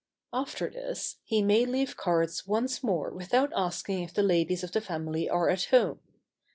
[0.33, 4.81] After this, he may leave cards once more without asking if the ladies of the
[4.81, 5.99] family are at home.